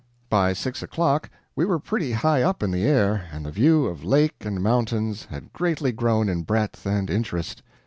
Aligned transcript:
By 0.29 0.53
six 0.53 0.81
o'clock 0.81 1.29
we 1.55 1.63
were 1.63 1.77
pretty 1.77 2.13
high 2.13 2.41
up 2.41 2.63
in 2.63 2.71
the 2.71 2.85
air, 2.85 3.25
and 3.31 3.45
the 3.45 3.51
view 3.51 3.85
of 3.85 4.03
lake 4.03 4.37
and 4.43 4.59
mountains 4.59 5.25
had 5.25 5.53
greatly 5.53 5.91
grown 5.91 6.27
in 6.27 6.41
breadth 6.41 6.87
and 6.87 7.07
interest. 7.07 7.61